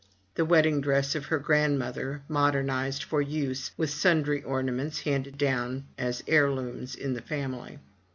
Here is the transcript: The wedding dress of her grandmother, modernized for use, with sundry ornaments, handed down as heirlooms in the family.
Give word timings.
The 0.33 0.45
wedding 0.45 0.81
dress 0.81 1.13
of 1.13 1.27
her 1.27 1.37
grandmother, 1.37 2.23
modernized 2.27 3.03
for 3.03 3.21
use, 3.21 3.69
with 3.77 3.91
sundry 3.91 4.41
ornaments, 4.41 5.01
handed 5.01 5.37
down 5.37 5.83
as 5.95 6.23
heirlooms 6.27 6.95
in 6.95 7.13
the 7.13 7.21
family. 7.21 7.77